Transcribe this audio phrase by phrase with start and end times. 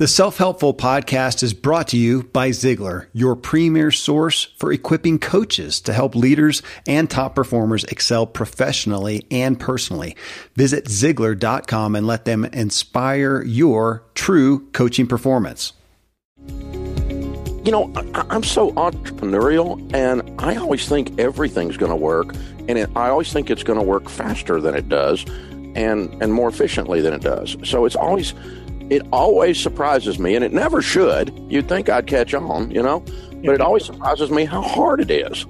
[0.00, 5.18] The Self Helpful podcast is brought to you by Ziglar, your premier source for equipping
[5.18, 10.16] coaches to help leaders and top performers excel professionally and personally.
[10.56, 15.74] Visit Ziglar.com and let them inspire your true coaching performance.
[16.48, 22.34] You know, I'm so entrepreneurial, and I always think everything's going to work,
[22.70, 25.26] and it, I always think it's going to work faster than it does,
[25.74, 27.54] and and more efficiently than it does.
[27.64, 28.32] So it's always
[28.90, 31.32] it always surprises me, and it never should.
[31.48, 33.04] You'd think I'd catch on, you know,
[33.44, 35.46] but it always surprises me how hard it is.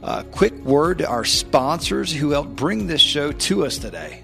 [0.04, 4.24] Uh, quick word to our sponsors who helped bring this show to us today.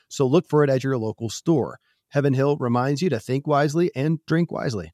[0.11, 1.79] So look for it at your local store.
[2.09, 4.91] Heaven Hill reminds you to think wisely and drink wisely.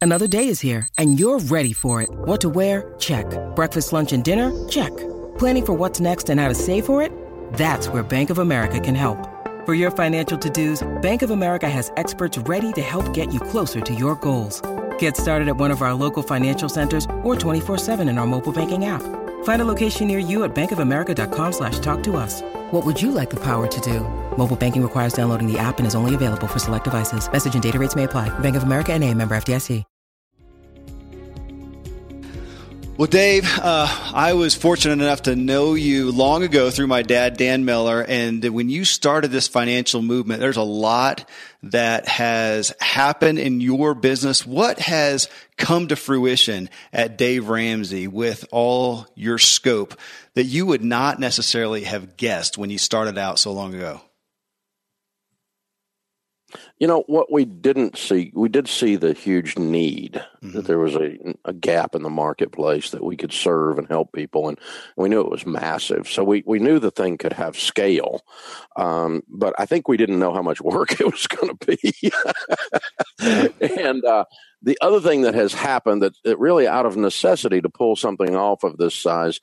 [0.00, 2.10] Another day is here and you're ready for it.
[2.10, 2.94] What to wear?
[2.98, 3.26] Check.
[3.54, 4.52] Breakfast, lunch, and dinner?
[4.68, 4.94] Check.
[5.38, 7.10] Planning for what's next and how to save for it?
[7.54, 9.18] That's where Bank of America can help.
[9.64, 13.80] For your financial to-dos, Bank of America has experts ready to help get you closer
[13.80, 14.60] to your goals.
[15.04, 18.86] Get started at one of our local financial centers or 24-7 in our mobile banking
[18.86, 19.02] app.
[19.44, 22.40] Find a location near you at bankofamerica.com slash talk to us.
[22.70, 24.00] What would you like the power to do?
[24.38, 27.30] Mobile banking requires downloading the app and is only available for select devices.
[27.30, 28.30] Message and data rates may apply.
[28.38, 29.84] Bank of America and a member FDIC.
[32.96, 37.36] Well, Dave, uh, I was fortunate enough to know you long ago through my dad,
[37.36, 38.04] Dan Miller.
[38.06, 41.28] And when you started this financial movement, there's a lot
[41.70, 44.46] that has happened in your business.
[44.46, 49.98] What has come to fruition at Dave Ramsey with all your scope
[50.34, 54.00] that you would not necessarily have guessed when you started out so long ago?
[56.78, 60.52] You know what we didn't see, we did see the huge need mm-hmm.
[60.52, 64.12] that there was a, a gap in the marketplace that we could serve and help
[64.12, 64.58] people, and
[64.96, 66.08] we knew it was massive.
[66.08, 68.22] So we we knew the thing could have scale,
[68.76, 72.12] um, but I think we didn't know how much work it was going to be.
[73.80, 74.24] and uh,
[74.62, 78.34] the other thing that has happened that, that really out of necessity to pull something
[78.34, 79.40] off of this size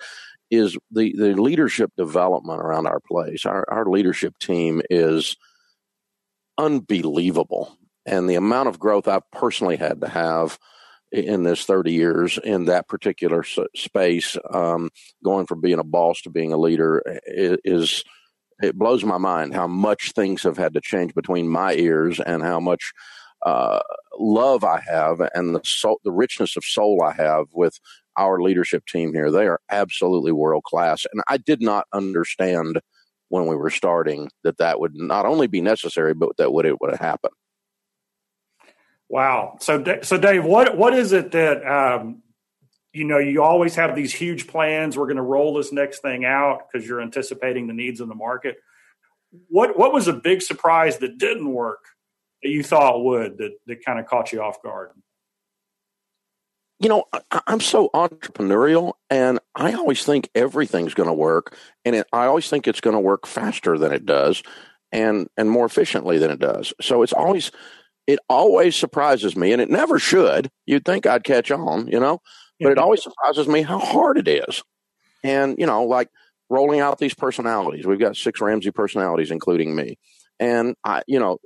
[0.50, 3.46] is the the leadership development around our place.
[3.46, 5.38] Our our leadership team is
[6.62, 7.78] unbelievable.
[8.06, 10.60] And the amount of growth I've personally had to have
[11.12, 13.44] in this 30 years in that particular
[13.76, 14.90] space, um,
[15.24, 18.04] going from being a boss to being a leader is,
[18.62, 22.44] it blows my mind how much things have had to change between my ears and
[22.44, 22.94] how much
[23.46, 23.80] uh,
[24.20, 27.80] love I have and the soul, the richness of soul I have with
[28.18, 29.32] our leadership team here.
[29.32, 32.82] They are absolutely world class, and I did not understand
[33.32, 36.82] when we were starting that that would not only be necessary, but that would it
[36.82, 37.32] would happen.
[39.08, 39.56] Wow.
[39.62, 42.24] So, so Dave, what what is it that um,
[42.94, 43.20] you know?
[43.20, 44.98] You always have these huge plans.
[44.98, 48.16] We're going to roll this next thing out because you're anticipating the needs in the
[48.16, 48.58] market.
[49.48, 51.86] What what was a big surprise that didn't work
[52.44, 54.92] that you thought would that that kind of caught you off guard?
[56.82, 61.56] You know, I, am so entrepreneurial, and I always think everything's going to work,
[61.86, 64.42] and it, I always think it's going to work faster than it does,
[64.92, 66.74] and and more efficiently than it does.
[66.82, 67.52] So it's always
[68.08, 70.50] it always surprises me, and it never should.
[70.66, 72.20] You'd think I'd catch on, you know,
[72.60, 74.64] but it always surprises me how hard it is.
[75.24, 76.10] And you know, like
[76.50, 77.86] rolling out these personalities.
[77.86, 79.98] We've got six Ramsey personalities, including me
[80.42, 81.38] and I, you know,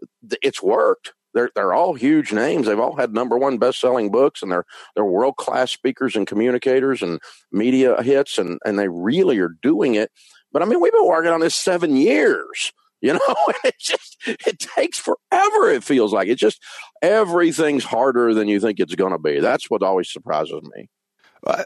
[0.41, 1.13] it's worked.
[1.35, 2.65] They're they're all huge names.
[2.65, 4.65] They've all had number one best selling books, and they're
[4.95, 7.19] they're world class speakers and communicators and
[7.51, 10.11] media hits, and and they really are doing it.
[10.51, 12.71] But I mean, we've been working on this seven years.
[13.01, 15.69] You know, it just it takes forever.
[15.69, 16.63] It feels like it's just
[17.01, 19.41] everything's harder than you think it's going to be.
[19.41, 20.89] That's what always surprises me.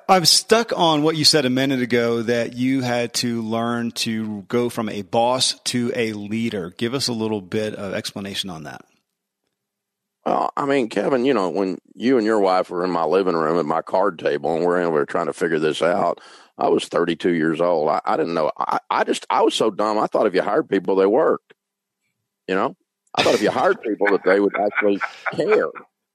[0.10, 4.42] I'm stuck on what you said a minute ago that you had to learn to
[4.50, 6.74] go from a boss to a leader.
[6.78, 8.84] Give us a little bit of explanation on that.
[10.26, 13.36] Well, I mean, Kevin, you know, when you and your wife were in my living
[13.36, 16.20] room at my card table and we're, we were trying to figure this out,
[16.58, 17.90] I was 32 years old.
[17.90, 18.52] I, I didn't know.
[18.58, 19.98] I, I just, I was so dumb.
[19.98, 21.54] I thought if you hired people, they worked.
[22.48, 22.76] You know,
[23.16, 25.00] I thought if you hired people that they would actually
[25.34, 25.70] care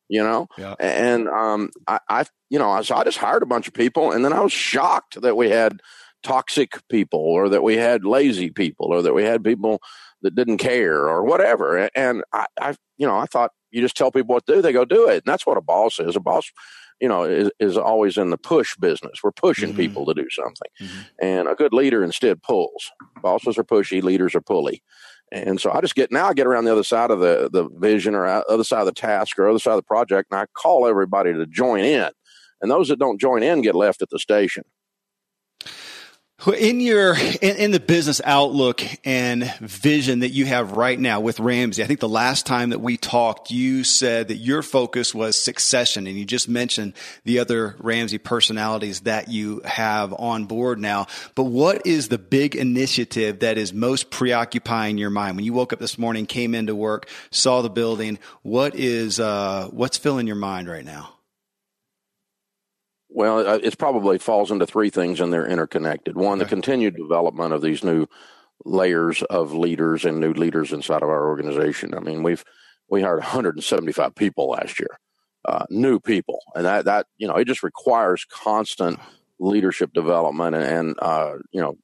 [0.08, 0.74] you know yeah.
[0.78, 4.24] and um I, I you know so i just hired a bunch of people and
[4.24, 5.80] then i was shocked that we had
[6.22, 9.80] toxic people or that we had lazy people or that we had people
[10.22, 14.10] that didn't care or whatever and i, I you know i thought you just tell
[14.10, 16.20] people what to do they go do it and that's what a boss is a
[16.20, 16.50] boss
[17.00, 19.78] you know is, is always in the push business we're pushing mm-hmm.
[19.78, 21.00] people to do something mm-hmm.
[21.20, 22.90] and a good leader instead pulls
[23.22, 24.82] bosses are pushy leaders are pulley
[25.32, 27.68] and so I just get now I get around the other side of the the
[27.78, 30.46] vision or other side of the task or other side of the project, and I
[30.54, 32.10] call everybody to join in.
[32.60, 34.64] And those that don't join in get left at the station.
[36.58, 41.40] In your in, in, the business outlook and vision that you have right now with
[41.40, 45.38] Ramsey, I think the last time that we talked, you said that your focus was
[45.42, 46.94] succession, and you just mentioned
[47.24, 51.06] the other Ramsey personalities that you have on board now.
[51.34, 55.72] But what is the big initiative that is most preoccupying your mind when you woke
[55.72, 58.18] up this morning, came into work, saw the building?
[58.42, 61.13] What is uh, what's filling your mind right now?
[63.14, 66.16] Well, uh, it probably falls into three things and they're interconnected.
[66.16, 66.44] One, okay.
[66.44, 68.08] the continued development of these new
[68.64, 71.94] layers of leaders and new leaders inside of our organization.
[71.94, 72.44] I mean, we've
[72.88, 74.98] we hired 175 people last year,
[75.44, 78.98] uh, new people, and that that you know it just requires constant
[79.38, 81.78] leadership development and, and uh, you know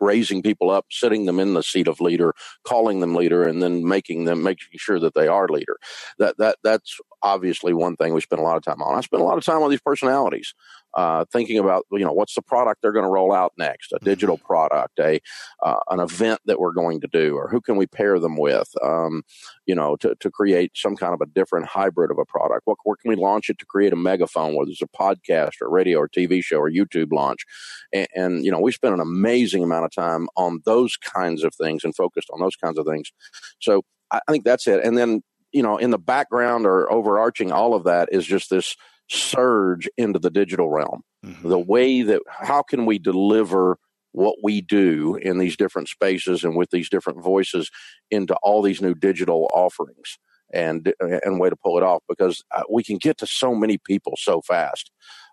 [0.00, 2.32] raising people up, sitting them in the seat of leader,
[2.64, 5.76] calling them leader, and then making them making sure that they are leader.
[6.18, 8.96] That that that's obviously one thing we spend a lot of time on.
[8.96, 10.54] I spend a lot of time on these personalities,
[10.94, 13.98] uh, thinking about you know what's the product they're going to roll out next, a
[14.02, 14.46] digital mm-hmm.
[14.46, 15.20] product, a
[15.62, 18.68] uh, an event that we're going to do, or who can we pair them with,
[18.82, 19.22] um,
[19.66, 22.62] you know, to, to create some kind of a different hybrid of a product.
[22.64, 25.70] What where can we launch it to create a megaphone, whether it's a podcast or
[25.70, 27.44] radio or TV show or YouTube launch,
[27.92, 31.54] and, and you know we spend an amazing amount of time on those kinds of
[31.54, 33.12] things and focused on those kinds of things.
[33.60, 33.82] So
[34.12, 34.84] I think that's it.
[34.84, 35.22] And then
[35.52, 38.76] you know, in the background or overarching all of that is just this
[39.08, 41.02] surge into the digital realm.
[41.24, 41.48] Mm-hmm.
[41.48, 43.78] The way that how can we deliver
[44.12, 47.70] what we do in these different spaces and with these different voices
[48.10, 50.18] into all these new digital offerings
[50.52, 53.78] and and way to pull it off because uh, we can get to so many
[53.78, 54.90] people so fast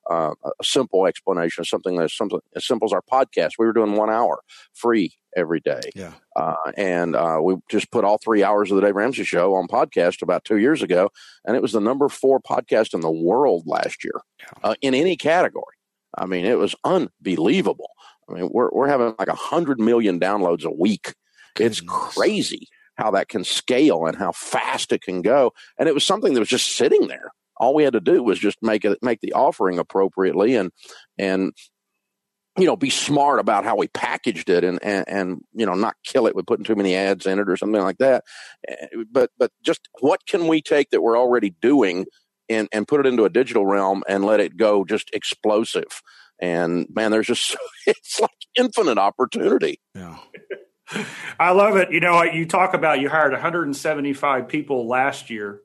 [0.10, 3.52] uh, a simple explanation of something that's something as simple as our podcast.
[3.58, 4.42] We were doing one hour
[4.74, 5.82] free every day.
[5.96, 6.14] Yeah.
[6.36, 9.68] Uh, and uh, we just put all three hours of the Dave Ramsey show on
[9.68, 11.10] podcast about two years ago.
[11.46, 14.70] And it was the number four podcast in the world last year yeah.
[14.70, 15.64] uh, in any category.
[16.18, 17.92] I mean, it was unbelievable.
[18.30, 21.14] I mean, we're, we're having like a hundred million downloads a week.
[21.56, 21.80] Goodness.
[21.80, 25.54] It's crazy how that can scale and how fast it can go.
[25.78, 28.40] And it was something that was just sitting there all we had to do was
[28.40, 30.72] just make it make the offering appropriately and
[31.18, 31.54] and
[32.58, 35.96] you know be smart about how we packaged it and and, and you know not
[36.04, 38.24] kill it with putting too many ads in it or something like that.
[38.68, 42.06] Eh, but but just what can we take that we're already doing
[42.50, 46.02] and and put it into a digital realm and let it go just explosive?
[46.40, 47.56] And man there's just
[47.88, 49.80] it's like infinite opportunity.
[49.94, 50.18] Yeah.
[51.40, 51.92] I love it.
[51.92, 55.62] You know, you talk about you hired 175 people last year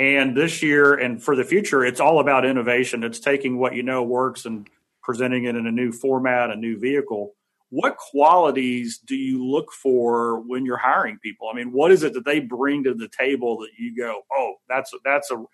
[0.00, 3.04] and this year and for the future, it's all about innovation.
[3.04, 4.66] It's taking what you know works and
[5.02, 7.34] presenting it in a new format, a new vehicle.
[7.68, 11.50] What qualities do you look for when you're hiring people?
[11.52, 14.54] I mean, what is it that they bring to the table that you go, "Oh,
[14.70, 15.44] that's a, that's a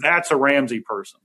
[0.00, 1.18] that's a Ramsey person."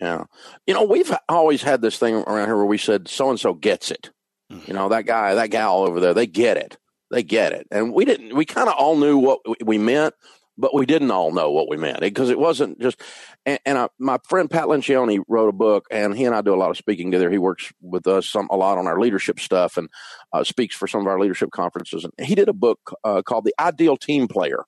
[0.00, 0.24] Yeah,
[0.68, 3.52] you know, we've always had this thing around here where we said so and so
[3.52, 4.10] gets it.
[4.50, 4.70] Mm-hmm.
[4.70, 6.78] You know, that guy, that gal over there, they get it.
[7.10, 7.66] They get it.
[7.72, 8.36] And we didn't.
[8.36, 10.14] We kind of all knew what we meant,
[10.60, 13.00] but we didn't all know what we meant because it wasn't just.
[13.46, 16.54] And, and I, my friend Pat Lencioni wrote a book, and he and I do
[16.54, 17.30] a lot of speaking together.
[17.30, 19.88] He works with us some a lot on our leadership stuff and
[20.32, 22.04] uh, speaks for some of our leadership conferences.
[22.04, 24.64] And he did a book uh, called "The Ideal Team Player,"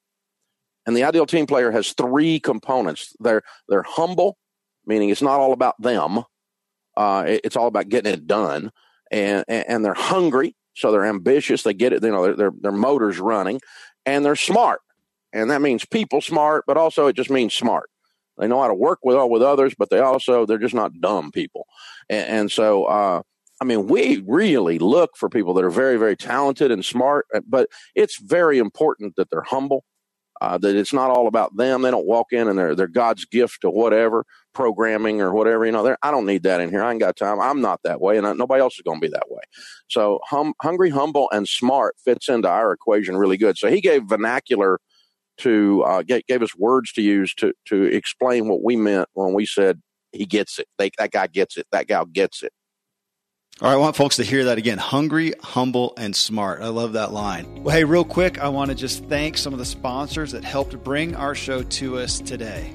[0.86, 3.14] and the ideal team player has three components.
[3.20, 4.38] They're they're humble,
[4.86, 6.24] meaning it's not all about them.
[6.96, 8.70] Uh, it, it's all about getting it done,
[9.10, 11.62] and, and and they're hungry, so they're ambitious.
[11.62, 12.02] They get it.
[12.02, 13.60] You know, their their, their motors running,
[14.06, 14.80] and they're smart
[15.32, 17.88] and that means people smart, but also it just means smart.
[18.38, 21.00] They know how to work with all with others, but they also they're just not
[21.00, 21.66] dumb people.
[22.08, 23.22] And, and so, uh,
[23.60, 27.40] I mean, we really look for people that are very, very talented and smart, uh,
[27.46, 29.84] but it's very important that they're humble.
[30.40, 31.82] Uh, that it's not all about them.
[31.82, 35.64] They don't walk in and they're they're God's gift to whatever programming or whatever.
[35.64, 36.82] You know, I don't need that in here.
[36.82, 37.40] I ain't got time.
[37.40, 39.42] I'm not that way, and I, nobody else is going to be that way.
[39.88, 43.56] So, hum, hungry, humble, and smart fits into our equation really good.
[43.56, 44.80] So he gave vernacular
[45.42, 49.46] to uh, gave, us words to use to to explain what we meant when we
[49.46, 49.80] said
[50.12, 50.66] he gets it.
[50.78, 51.66] They, that guy gets it.
[51.72, 52.52] That gal gets it.
[53.60, 54.78] All right, I want folks to hear that again.
[54.78, 56.62] Hungry, humble, and smart.
[56.62, 57.62] I love that line.
[57.62, 60.82] Well, hey, real quick, I want to just thank some of the sponsors that helped
[60.82, 62.74] bring our show to us today.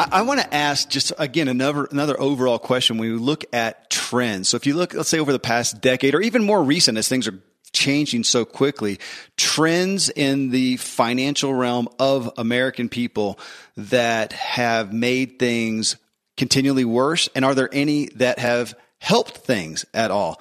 [0.00, 3.90] I, I want to ask just again another another overall question when we look at
[3.90, 4.48] trends.
[4.48, 7.06] So if you look, let's say over the past decade or even more recent as
[7.06, 7.38] things are
[7.72, 8.98] changing so quickly,
[9.36, 13.38] trends in the financial realm of American people
[13.76, 15.96] that have made things
[16.38, 17.28] continually worse?
[17.34, 20.40] And are there any that have helped things at all?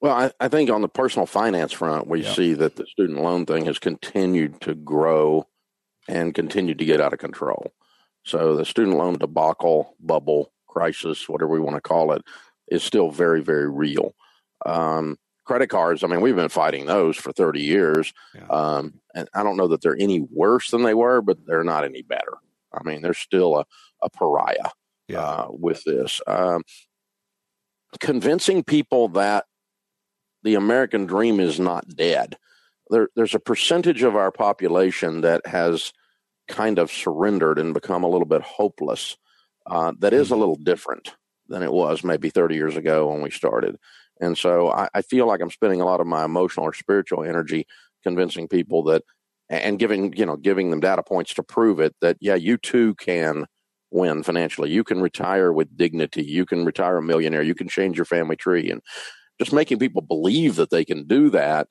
[0.00, 2.32] Well, I, I think on the personal finance front, we yeah.
[2.32, 5.46] see that the student loan thing has continued to grow
[6.08, 7.72] and continued to get out of control.
[8.24, 12.22] So the student loan debacle, bubble, crisis, whatever we want to call it,
[12.68, 14.14] is still very, very real.
[14.64, 18.12] Um, credit cards, I mean, we've been fighting those for 30 years.
[18.34, 18.46] Yeah.
[18.48, 21.84] Um, and I don't know that they're any worse than they were, but they're not
[21.84, 22.34] any better.
[22.72, 23.64] I mean, they're still a,
[24.02, 24.70] a pariah
[25.08, 25.20] yeah.
[25.20, 26.20] uh, with this.
[26.26, 26.62] Um,
[28.00, 29.46] convincing people that
[30.42, 32.36] the American dream is not dead
[32.90, 35.92] there, there's a percentage of our population that has
[36.48, 39.16] kind of surrendered and become a little bit hopeless.
[39.66, 40.40] Uh, that is a mm-hmm.
[40.40, 41.14] little different
[41.48, 43.76] than it was maybe 30 years ago when we started.
[44.20, 47.24] And so I, I, feel like I'm spending a lot of my emotional or spiritual
[47.24, 47.66] energy
[48.02, 49.02] convincing people that,
[49.48, 52.96] and giving you know giving them data points to prove it that yeah you too
[52.96, 53.46] can
[53.92, 54.70] win financially.
[54.70, 56.24] You can retire with dignity.
[56.24, 57.42] You can retire a millionaire.
[57.42, 58.80] You can change your family tree, and
[59.38, 61.68] just making people believe that they can do that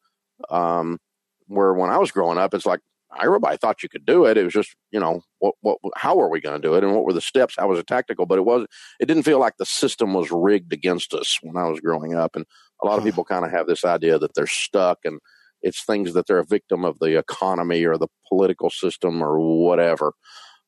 [0.49, 0.99] um,
[1.47, 2.81] where when I was growing up, it's like
[3.21, 4.37] everybody thought you could do it.
[4.37, 6.93] It was just, you know, what, what, how are we going to do it, and
[6.93, 7.55] what were the steps?
[7.57, 8.25] How was it tactical?
[8.25, 8.65] But it was,
[8.99, 12.35] it didn't feel like the system was rigged against us when I was growing up.
[12.35, 12.45] And
[12.81, 15.19] a lot of people kind of have this idea that they're stuck, and
[15.61, 20.13] it's things that they're a victim of the economy or the political system or whatever.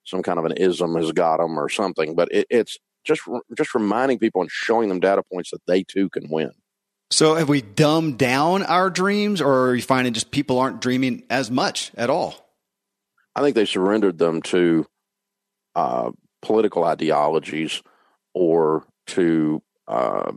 [0.05, 2.15] Some kind of an ism has got them or something.
[2.15, 3.21] But it, it's just
[3.57, 6.51] just reminding people and showing them data points that they too can win.
[7.09, 11.23] So have we dumbed down our dreams or are you finding just people aren't dreaming
[11.29, 12.35] as much at all?
[13.35, 14.85] I think they surrendered them to
[15.75, 17.81] uh, political ideologies
[18.33, 20.31] or to uh,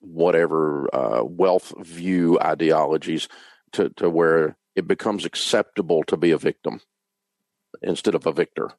[0.00, 3.28] whatever uh, wealth view ideologies
[3.72, 6.80] to, to where it becomes acceptable to be a victim
[7.82, 8.70] instead of a victor.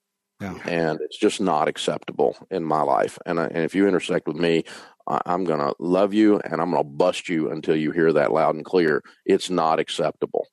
[0.41, 0.57] Yeah.
[0.65, 3.19] And it's just not acceptable in my life.
[3.25, 4.63] And, and if you intersect with me,
[5.09, 8.31] I'm going to love you and I'm going to bust you until you hear that
[8.31, 9.03] loud and clear.
[9.25, 10.47] It's not acceptable.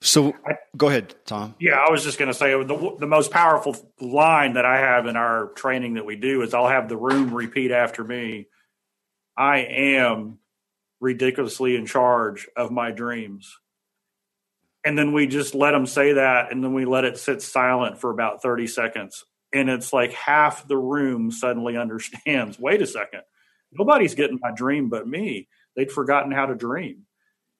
[0.00, 0.34] So
[0.76, 1.54] go ahead, Tom.
[1.60, 5.06] Yeah, I was just going to say the, the most powerful line that I have
[5.06, 8.46] in our training that we do is I'll have the room repeat after me
[9.36, 10.38] I am
[11.00, 13.58] ridiculously in charge of my dreams.
[14.84, 18.00] And then we just let them say that and then we let it sit silent
[18.00, 19.24] for about 30 seconds.
[19.52, 23.22] And it's like half the room suddenly understands wait a second,
[23.72, 25.48] nobody's getting my dream but me.
[25.76, 27.06] They'd forgotten how to dream.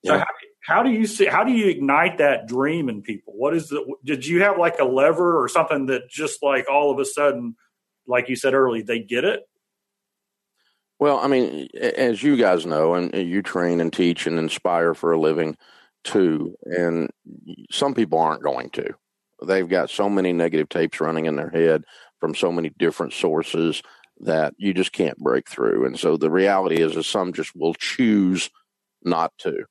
[0.05, 0.27] So how,
[0.61, 1.27] how, do you see?
[1.27, 3.35] How do you ignite that dream in people?
[3.37, 3.85] What is the?
[4.05, 7.57] Did you have like a lever or something that just like all of a sudden,
[8.07, 9.43] like you said earlier, they get it?
[10.99, 15.13] Well, I mean, as you guys know, and you train and teach and inspire for
[15.13, 15.57] a living
[16.05, 17.11] too, and
[17.71, 18.95] some people aren't going to.
[19.45, 21.85] They've got so many negative tapes running in their head
[22.21, 23.83] from so many different sources
[24.23, 25.85] that you just can't break through.
[25.85, 28.51] And so the reality is, is some just will choose
[29.05, 29.65] not to.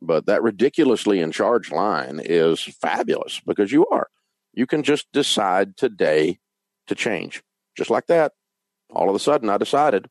[0.00, 4.08] But that ridiculously in charge line is fabulous because you are.
[4.52, 6.38] You can just decide today
[6.86, 7.42] to change.
[7.76, 8.32] Just like that.
[8.90, 10.06] All of a sudden, I decided,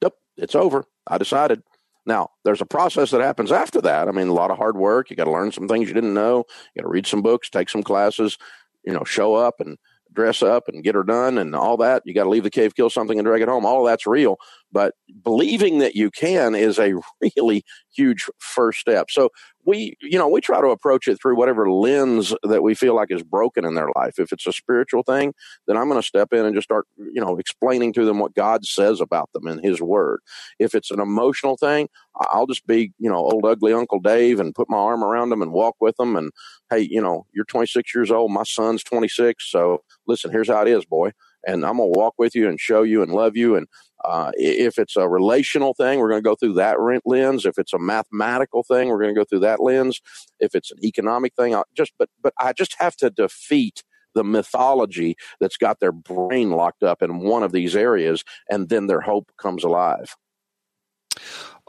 [0.00, 0.84] yep, it's over.
[1.06, 1.62] I decided.
[2.06, 4.08] Now, there's a process that happens after that.
[4.08, 5.10] I mean, a lot of hard work.
[5.10, 6.44] You got to learn some things you didn't know.
[6.74, 8.38] You got to read some books, take some classes,
[8.84, 9.78] you know, show up and
[10.14, 12.02] dress up and get her done and all that.
[12.04, 13.66] You got to leave the cave, kill something, and drag it home.
[13.66, 14.38] All that's real.
[14.74, 16.94] But believing that you can is a
[17.36, 17.64] really
[17.96, 19.06] huge first step.
[19.10, 19.30] So
[19.66, 23.12] we, you know, we try to approach it through whatever lens that we feel like
[23.12, 24.18] is broken in their life.
[24.18, 25.34] If it's a spiritual thing,
[25.68, 28.34] then I'm going to step in and just start, you know, explaining to them what
[28.34, 30.20] God says about them in His Word.
[30.58, 31.88] If it's an emotional thing,
[32.32, 35.42] I'll just be, you know, old ugly Uncle Dave and put my arm around them
[35.42, 36.16] and walk with them.
[36.16, 36.32] And
[36.70, 40.68] hey, you know, you're 26 years old, my son's 26, so listen, here's how it
[40.68, 41.12] is, boy
[41.46, 43.56] and I'm going to walk with you and show you and love you.
[43.56, 43.66] And
[44.04, 47.46] uh, if it's a relational thing, we're going to go through that lens.
[47.46, 50.00] If it's a mathematical thing, we're going to go through that lens.
[50.40, 53.82] If it's an economic thing, I'll just but but I just have to defeat
[54.14, 58.86] the mythology that's got their brain locked up in one of these areas, and then
[58.86, 60.14] their hope comes alive.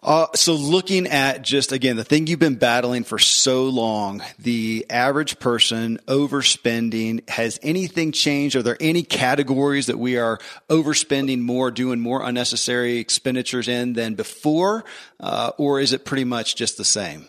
[0.03, 4.85] Uh, so looking at just again the thing you've been battling for so long, the
[4.89, 8.55] average person overspending, has anything changed?
[8.55, 14.13] Are there any categories that we are overspending more, doing more unnecessary expenditures in than
[14.13, 14.85] before,
[15.19, 17.25] uh, or is it pretty much just the same?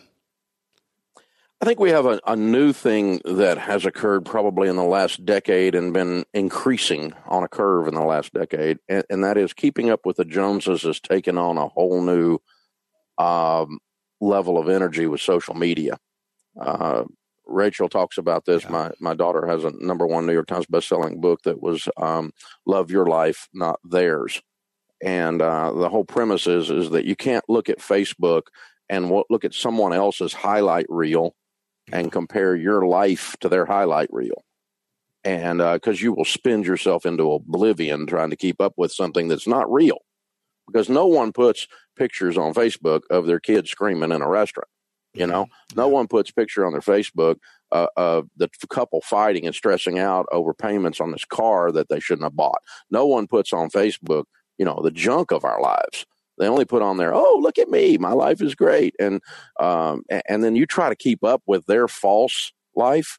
[1.59, 5.25] I think we have a, a, new thing that has occurred probably in the last
[5.25, 9.53] decade and been increasing on a curve in the last decade, and, and that is
[9.53, 12.37] keeping up with the Joneses has taken on a whole new
[13.17, 13.79] um,
[14.19, 15.97] level of energy with social media.
[16.59, 17.03] Uh,
[17.45, 18.63] Rachel talks about this.
[18.63, 18.71] Yeah.
[18.71, 22.31] My my daughter has a number one New York Times bestselling book that was um,
[22.65, 24.41] "Love Your Life, Not Theirs,"
[25.01, 28.43] and uh, the whole premise is is that you can't look at Facebook
[28.89, 31.35] and look at someone else's highlight reel
[31.91, 34.43] and compare your life to their highlight reel,
[35.23, 38.91] and uh because uh, you will spend yourself into oblivion trying to keep up with
[38.91, 39.99] something that's not real,
[40.67, 44.69] because no one puts pictures on Facebook of their kids screaming in a restaurant.
[45.13, 45.79] You know, mm-hmm.
[45.79, 47.37] no one puts picture on their Facebook
[47.71, 51.99] uh, of the couple fighting and stressing out over payments on this car that they
[51.99, 52.61] shouldn't have bought.
[52.91, 54.25] No one puts on Facebook,
[54.57, 56.05] you know, the junk of our lives.
[56.37, 59.21] They only put on there, oh, look at me, my life is great, and
[59.59, 63.17] um, and then you try to keep up with their false life,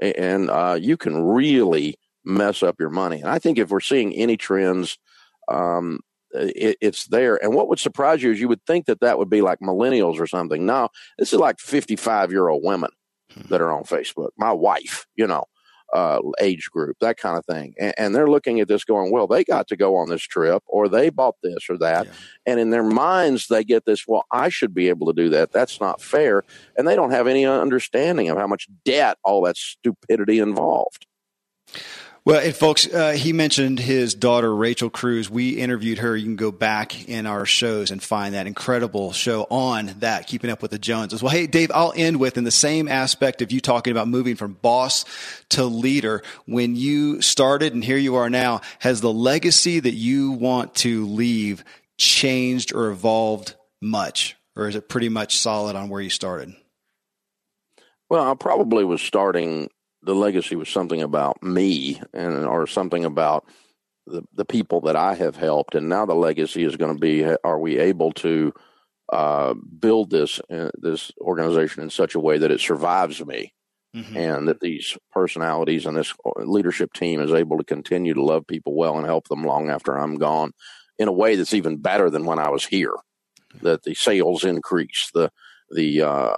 [0.00, 3.20] and uh, you can really mess up your money.
[3.20, 4.98] And I think if we're seeing any trends
[5.46, 6.00] um,
[6.32, 7.42] it, it's there.
[7.42, 10.20] And what would surprise you is you would think that that would be like millennials
[10.20, 10.66] or something.
[10.66, 12.90] No, this is like 55 year old women
[13.32, 13.48] hmm.
[13.48, 14.30] that are on Facebook.
[14.36, 15.44] My wife, you know,
[15.92, 17.74] uh, age group, that kind of thing.
[17.78, 20.62] And, and, they're looking at this going, well, they got to go on this trip
[20.66, 22.06] or they bought this or that.
[22.06, 22.12] Yeah.
[22.46, 25.52] And in their minds, they get this, well, I should be able to do that.
[25.52, 26.42] That's not fair.
[26.76, 31.06] And they don't have any understanding of how much debt all that stupidity involved.
[32.26, 35.30] Well, and folks, uh, he mentioned his daughter, Rachel Cruz.
[35.30, 36.16] We interviewed her.
[36.16, 40.50] You can go back in our shows and find that incredible show on that, Keeping
[40.50, 41.22] Up with the Joneses.
[41.22, 44.34] Well, hey, Dave, I'll end with in the same aspect of you talking about moving
[44.34, 45.04] from boss
[45.50, 46.24] to leader.
[46.46, 51.06] When you started and here you are now, has the legacy that you want to
[51.06, 51.62] leave
[51.96, 54.34] changed or evolved much?
[54.56, 56.56] Or is it pretty much solid on where you started?
[58.10, 59.70] Well, I probably was starting
[60.06, 63.44] the legacy was something about me and or something about
[64.06, 65.74] the, the people that I have helped.
[65.74, 68.54] And now the legacy is going to be: Are we able to
[69.12, 73.52] uh, build this uh, this organization in such a way that it survives me,
[73.94, 74.16] mm-hmm.
[74.16, 78.46] and that these personalities and this uh, leadership team is able to continue to love
[78.46, 80.52] people well and help them long after I'm gone,
[80.98, 82.94] in a way that's even better than when I was here.
[83.54, 83.66] Mm-hmm.
[83.66, 85.32] That the sales increase, the
[85.70, 86.36] the uh,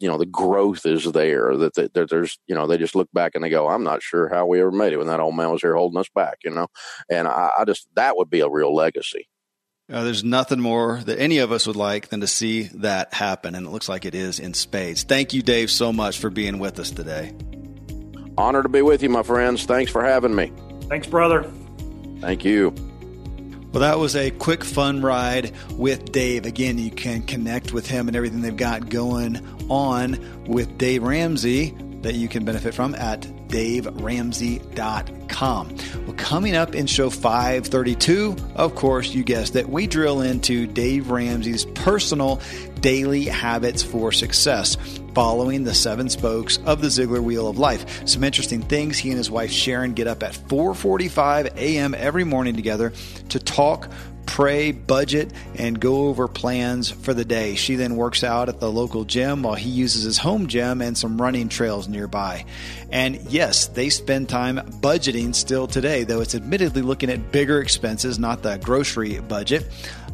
[0.00, 3.08] you know the growth is there that, that, that, there's you know they just look
[3.12, 5.36] back and they go i'm not sure how we ever made it when that old
[5.36, 6.66] man was here holding us back you know?
[7.10, 9.28] And i, I just that would be a real legacy.
[9.92, 13.54] Uh, there's nothing more that any of us would like than to see that happen
[13.54, 15.02] and it looks like it is in spades.
[15.02, 17.34] Thank you dave so much for being with us today.
[18.38, 19.64] Honor to be with you my friends.
[19.64, 20.52] Thanks for having me.
[20.88, 21.50] Thanks brother.
[22.20, 22.74] Thank you
[23.74, 26.46] well, that was a quick, fun ride with Dave.
[26.46, 31.74] Again, you can connect with him and everything they've got going on with Dave Ramsey
[32.02, 35.76] that you can benefit from at daveramsey.com.
[36.06, 41.10] Well, coming up in show 532, of course, you guessed it, we drill into Dave
[41.10, 42.40] Ramsey's personal
[42.78, 44.76] daily habits for success
[45.14, 48.06] following the seven spokes of the Ziglar Wheel of Life.
[48.06, 48.98] Some interesting things.
[48.98, 51.94] He and his wife Sharon get up at 4:45 a.m.
[51.94, 52.92] every morning together
[53.30, 53.88] to talk
[54.26, 57.54] pray, budget, and go over plans for the day.
[57.54, 60.96] She then works out at the local gym while he uses his home gym and
[60.96, 62.44] some running trails nearby.
[62.90, 68.18] And yes, they spend time budgeting still today, though it's admittedly looking at bigger expenses,
[68.18, 69.66] not the grocery budget.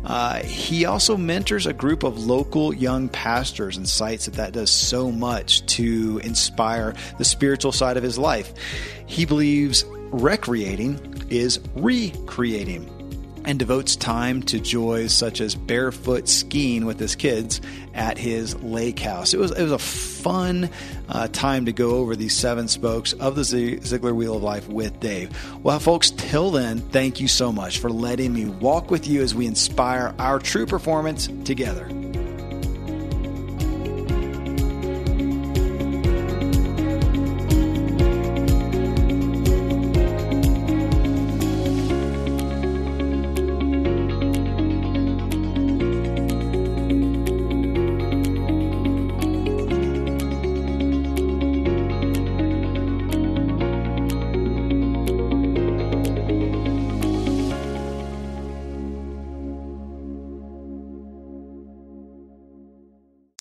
[0.05, 4.71] Uh, he also mentors a group of local young pastors and cites that that does
[4.71, 8.53] so much to inspire the spiritual side of his life.
[9.07, 12.91] He believes recreating is recreating
[13.45, 17.61] and devotes time to joys such as barefoot skiing with his kids
[17.95, 19.35] at his lake house.
[19.35, 20.71] It was it was a fun
[21.09, 24.99] uh, time to go over these seven spokes of the Ziglar Wheel of Life with
[25.01, 25.31] Dave.
[25.63, 29.35] Well, folks, till then, thank you so much for letting me walk with you as
[29.35, 31.89] we inspire our true performance together.